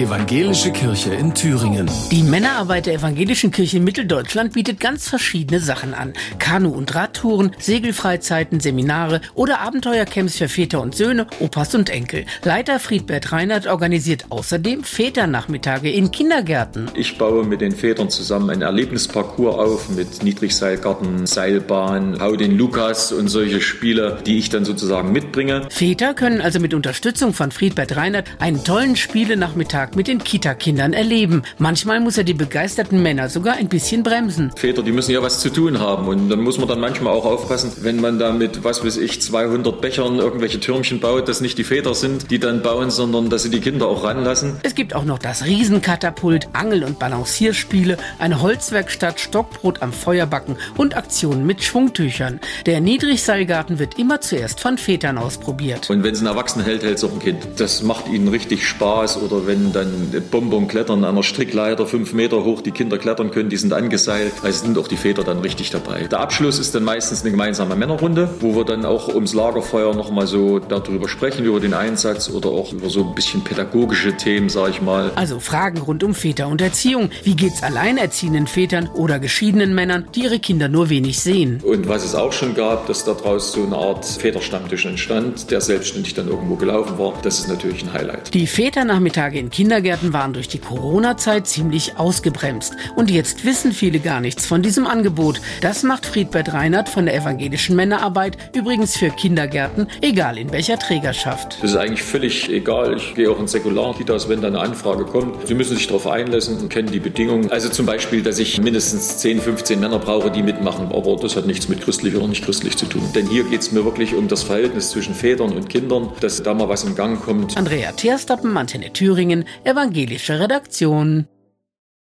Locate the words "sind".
41.94-42.30, 63.56-63.72, 64.64-64.78